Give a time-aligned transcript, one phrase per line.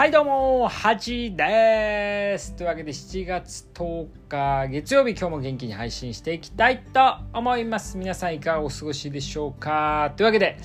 [0.00, 2.56] はいどうも、はじです。
[2.56, 7.98] というわけで7月10日月曜日今日も元気に配信していきたいと思います。
[7.98, 10.14] 皆さんいかがお過ごしでしょうか？
[10.16, 10.56] というわけで、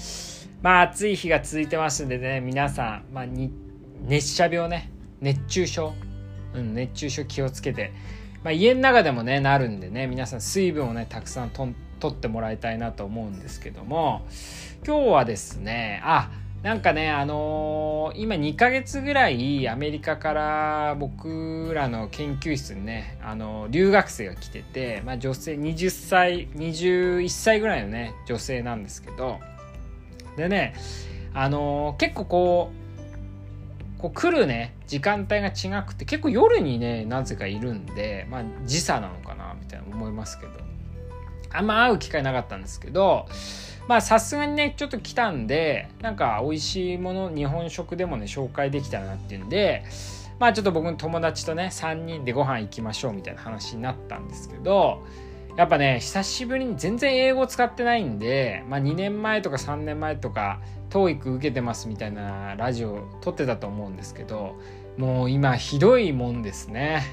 [0.62, 3.52] まあ暑い日が続いてますんでね、皆さん、まあ、に
[4.04, 4.90] 熱射病ね、
[5.20, 5.94] 熱中症、
[6.54, 7.92] うん、熱中症気をつけて、
[8.42, 11.68] まあ、家の中でもね、なるんでね、皆さん水分をね、たくさんと
[12.00, 14.26] 取ってもらいたいなと思うんですけども、
[14.88, 16.32] 今日はですね、あ、
[16.66, 29.40] なんかね、あのー、今2ヶ月ぐらいアメリカから僕らの研究室にね、あのー、留学生が来てて、まあ、女性20歳21歳ぐらいのね女性なんですけど
[30.38, 30.74] でね、
[31.36, 32.72] あのー、結構こ
[34.00, 40.66] うこう来るね時間帯が違くて結構夜にねなぜかいるんで、まあ、時差なのかなみたいな思いますけど。
[41.58, 43.28] あんま会う機会なかったんですけど
[43.88, 49.84] まあさすがにねちょっと来たんでなんか美味しいもの日本食でもね紹介できたらなっていうんで
[50.40, 55.06] まあちょっと僕の友達とね3人でご飯行きましょうみたいな話になったんですけど
[55.56, 64.60] やっぱね久しぶりに全然英語使ってないんで、まあ、2年前とか3年前とか TOEIC 受けてますみたいなラジオ撮ってたと思うんですけど
[64.98, 67.04] もう今ひどいもんですね。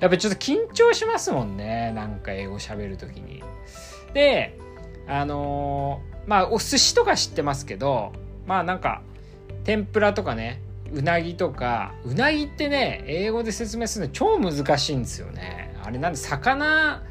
[0.00, 3.42] やっぱちょっと緊張しますもんねなんか英語喋る時に。
[4.14, 4.56] で
[5.10, 8.12] あのー、まあお寿司とか知ってますけど
[8.46, 9.02] まあなんか
[9.64, 15.76] 天ぷらとかねうなぎとかうなぎってね英語で説明するの超難しいんですよね。
[15.82, 17.02] あれなんで魚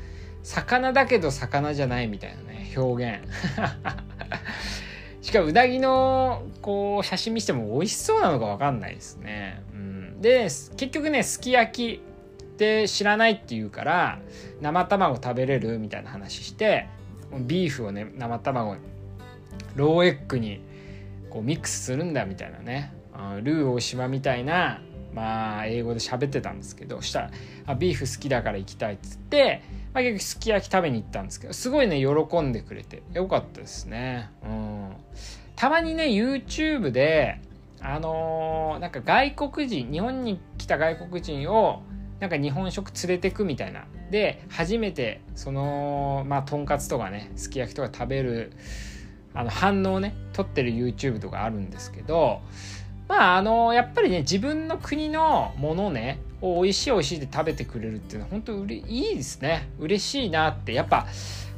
[0.44, 3.28] 魚だけど魚じゃないみたいなね表現。
[5.22, 14.20] しかもうなぎのこう写真見せても美味しそうなのか分かんないですね、うん、で結局ねすき焼きって知らないって言うから
[14.62, 16.88] 生卵食べれるみたいな話して
[17.38, 18.78] ビーフをね生卵
[19.76, 20.62] ローエッグに
[21.30, 22.94] こうミックスするんだみたいなね。
[23.42, 24.82] ルー大島みたいな
[25.14, 27.32] まあ英語で喋ってたんですけどしたら
[27.66, 29.62] あビーフ好きだから行きたいっつって、
[29.94, 34.30] まあ、結局すき焼き食べに行ったんですけどすごいね喜んでくれてよかったですね。
[34.44, 34.92] うん。
[35.56, 37.42] たまにね YouTube で
[37.82, 41.82] あのー、なんか外国人日本に来た外国人を
[42.20, 43.86] なんか日本食連れてくみたいな。
[44.12, 48.52] で初めてそのまあとんかつとかねすき焼きとか食べる
[49.34, 52.42] あの反応をね撮ってる YouTube とかあるんですけど
[53.08, 58.82] まああのやっぱりね自分の国のものねを美味しい美味しいで食べてくれるっていうのは本当うれい
[59.12, 59.70] いですね。
[59.80, 60.74] 嬉しいなって。
[60.74, 61.08] やっぱ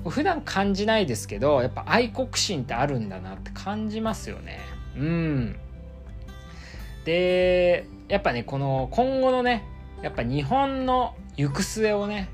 [0.07, 4.59] 普段感じないですけどやっぱ愛国心ってあるんだなって感じますよね。
[4.97, 5.55] うん。
[7.05, 9.63] でやっぱねこの今後のね
[10.01, 12.29] やっぱ日本の行く末をね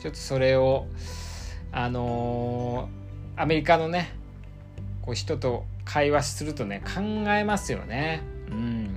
[0.00, 0.86] ちょっとそれを
[1.72, 4.12] あのー、アメリカのね
[5.02, 7.00] こう人と会話するとね考
[7.32, 8.22] えますよね。
[8.48, 8.96] うん、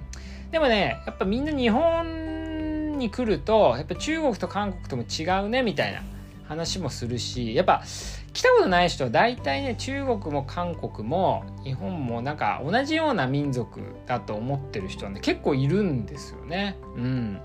[0.51, 6.01] でもねやっぱみんな日本に来るとやっぱ中国と韓国とも違うねみたいな
[6.47, 7.83] 話もするしやっぱ
[8.33, 16.78] 来たことない人は大体ね中国も韓国も日本もなんか同じような民族だと思ってる人はね結構いるんですよね。
[16.95, 17.41] うん、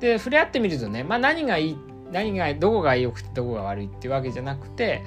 [0.00, 1.78] で触れ合ってみるとね、まあ、何がいい
[2.12, 5.02] 何がどこが良くてどこが悪いっていうわけじゃなくて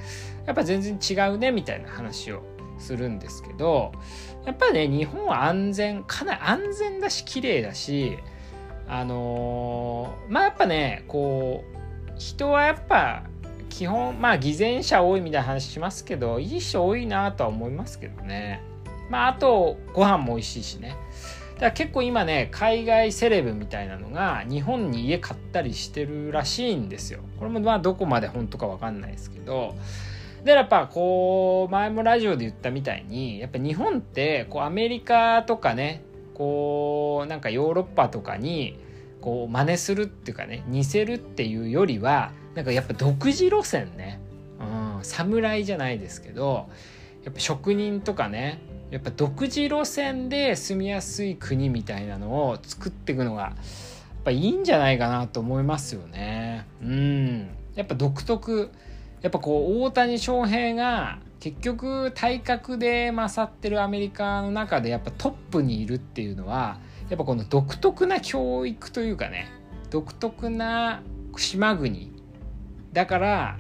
[0.46, 2.44] やっぱ全然違うねみたいな話を
[2.80, 3.92] するんですけど
[4.46, 8.18] やっぱりね日本は安全かなり安全だし綺麗だし
[8.88, 13.24] あのー、まあやっぱねこう人はやっぱ
[13.69, 18.62] 基本まあ偽善者多いみたいな話しますけどいい人多いなとは思いますけどね。
[19.09, 20.96] まああとご飯も美味しいしね。
[21.57, 27.22] だから結構今ね海外セレブみたいなのが日本に家買ったりしてるらしいんですよ。
[27.40, 29.75] これもまあどこまで本当か分かんないですけど。
[30.44, 36.03] でやっぱこう前もラジオで言ったみたいにやっぱ日本ってこうアメリカとかね
[36.35, 38.79] こうなんかヨーロッパとかに
[39.19, 44.22] こう真似するっていうかね似せるっていうよりはなんかやっぱ独自路線ね、
[44.59, 46.69] うん、侍じゃないですけど
[47.24, 56.66] やっぱ職人とかねやっぱ独自路線で住みやすい国みたいなのを作っていくのがやっぱいいんじゃないかなと思いますよね。
[56.81, 57.50] うん。
[57.75, 58.72] やっぱ独特
[59.22, 66.80] やっぱこう大谷翔平が結局体格で勝ってるアメリカの中でやっぱトップにいるっていうのは
[67.10, 69.48] やっぱこの独特な教育というかね
[69.90, 71.01] 独特な
[71.36, 72.12] 島国
[72.94, 73.57] だから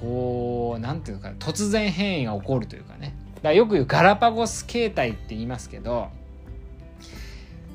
[0.00, 6.08] こう何て言うのか突然変異が起こるというかねだよく言うガラパゴス形態って言いますけど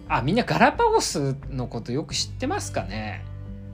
[0.07, 3.23] あみんなガラパゴスのことよく知ってますかね？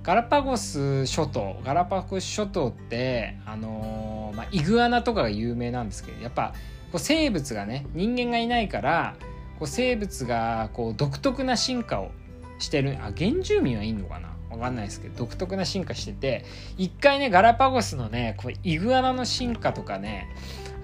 [0.04, 6.54] ガラパゴス諸島ガラパゴス諸島ってあのー、まあ、イグアナとかが有名なんですけどやっぱ
[6.92, 9.16] こう生物がね人間がいないから
[9.60, 12.12] こう生物がこう独特な進化を
[12.60, 12.98] してる。
[13.02, 14.30] あ原住民はいんのかな？
[14.50, 16.46] わかんないですけど独特な進化してて
[16.78, 20.28] 一回ねガラパゴスのねこうイグアナの進化とかね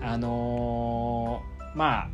[0.05, 2.09] あのー、まあ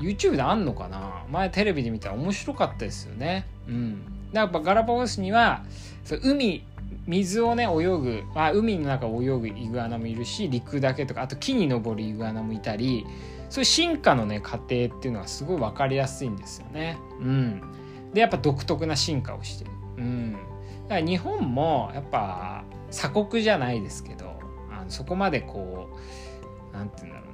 [0.00, 1.24] YouTube であんのかな？
[1.30, 3.46] 前テレビで見たら面白かったですよね。
[3.68, 4.02] うん。
[4.32, 5.62] やっぱガラパゴスには
[6.04, 6.64] 海
[7.06, 13.06] 水をね泳ぐ、まあ、海の中を泳ぐイグアナもいるし陸だけとかあと木に登るイグアナもいたり
[13.48, 16.98] そういう進化のね過程っていうのはすごい分かりやすいんですよね。
[17.20, 17.62] うん、
[18.12, 19.70] でやっぱ独特な進化をしてる。
[19.98, 24.34] うん、だから日本もやっぱ鎖国じゃないですけど
[24.72, 25.88] あのそこまでこ
[26.72, 27.33] う何て言うんだろう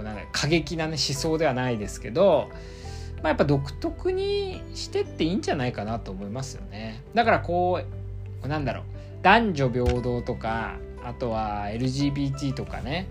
[0.00, 2.50] こうなんか過激な、ね、思想ではないですけど
[3.22, 7.02] まあ、やっぱ独特にしてっていいんじゃないかなと思いますよね。
[7.14, 7.82] だからこ
[8.42, 8.84] うなんだろう
[9.22, 13.08] 男女平等とかあとは LGBT とかね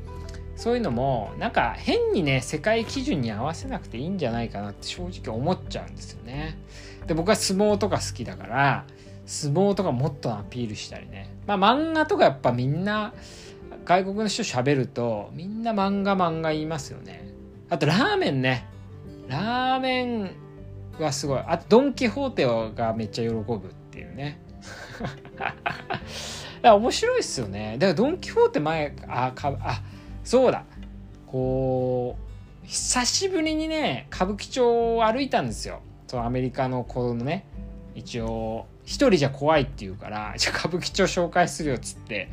[0.56, 6.58] そういうのもなんか変にね世界基準に合わせなくていいんじゃないかなって正直思っちゃうんですよね。
[7.06, 8.86] で僕は相撲とか好きだから
[9.28, 11.30] 相撲とかもっとアピールしたりね。
[11.46, 13.14] まあ漫画とかやっぱみんな
[13.86, 17.28] 外国の人喋るとみんな漫画漫画言いますよね。
[17.70, 18.68] あとラーメンね。
[19.28, 20.32] ラーメン
[21.00, 21.40] はすごい。
[21.46, 22.46] あと、ドン・キホーテ
[22.76, 24.42] がめっちゃ喜ぶっていうね。
[26.64, 27.78] 面白いっすよね。
[27.80, 29.82] だからドン・キホーテ前、あ、かあ、
[30.24, 30.66] そうだ。
[31.28, 32.18] こ
[32.64, 35.82] う、久しぶりにね、歌舞伎町を歩いたんですよ。
[36.08, 37.46] そのアメリカの子のね、
[37.96, 42.30] 一応、一人じゃ怖いって言うから、 じゃあ歌舞伎町紹介するよっつって、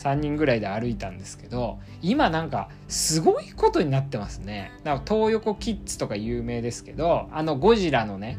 [0.00, 4.72] 3人ぐらいで歩いたんですけど今なんかすごいことになってますね。
[4.82, 8.38] だから東横キッズとか有名ですけどあのゴジラのね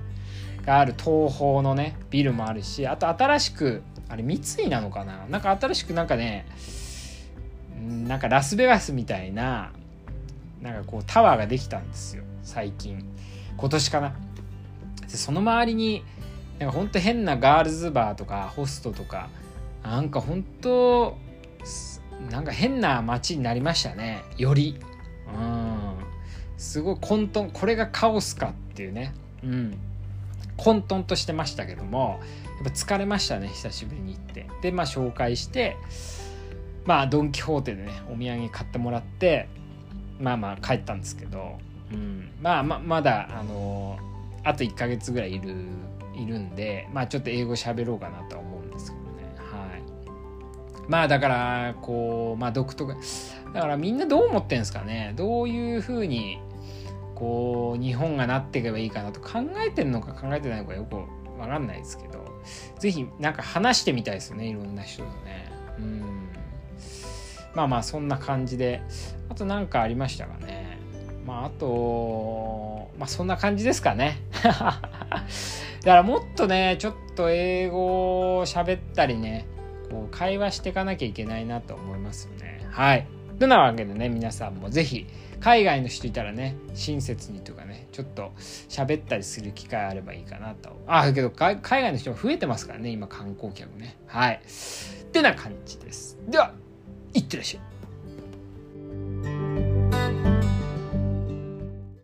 [0.66, 5.28] がある東宝のねビルもあるしあと新しくあれ三井なのかな？
[5.30, 6.48] なんか新しくなんかね
[8.08, 9.72] なんかラスベガスみたいな
[10.62, 13.06] なんかこうタワーができたんですよ最近。
[13.56, 14.16] 今年かな。
[15.08, 16.04] その周りに
[16.58, 19.30] なんかほんと変なガールズバーとかホストとか
[19.84, 21.18] なんか本当
[22.30, 24.24] なんか変な街になりましたね。
[24.38, 24.78] より。
[25.34, 25.96] うん。
[26.58, 29.14] すごい混沌これがカオスかっていうね。
[29.44, 29.78] うん。
[30.58, 32.20] 混沌としてましたけども
[32.58, 34.48] やっぱ疲れましたね久しぶりに行って。
[34.62, 35.76] でまあ紹介して
[36.86, 39.48] まあドン・キホーテでねお土産買ってもらって
[40.20, 41.58] まあまあ帰ったんですけど、
[41.92, 43.98] うん、まあままだあの
[44.44, 45.56] あと1ヶ月ぐらいいる
[46.16, 48.61] いるんでまあちょっと英語喋ろうかなとは思う
[50.88, 52.96] まあだからこうまあ独特
[53.54, 55.14] だからみんなどう思ってんですかね。
[55.16, 56.40] どういうふうに
[57.16, 60.96] こう日本がなっていけばいいかなと考えてるのか考えてないのかよく
[61.40, 62.22] わかんないですけど。
[62.80, 65.52] 是非なんか話してみたいですよねいろんな人とね。
[65.78, 66.30] うん。
[67.54, 68.82] まあまあそんな感じで。
[69.30, 70.80] あと何かありましたかね。
[71.26, 74.22] まああとまあそんな感じですかね。
[74.44, 74.82] だか
[75.84, 79.48] らもっとねちょっと英語を喋ったりね
[79.92, 82.66] こう会話していかなきゃいけないなと思いますよね。
[82.72, 83.06] はい。
[83.40, 85.06] となわけでね、皆さんも是非、
[85.42, 88.32] 海外の人いたらね、親切にとかね、ちょっと
[88.70, 90.82] 喋ったりする機会あればいいかなと。
[90.88, 93.98] あ、だけど海外の人も増えてますからね、今観光客ね。
[94.08, 94.42] はい。
[94.42, 96.18] ってな感じです。
[96.28, 96.54] では、
[97.14, 97.71] いってらっしゃい。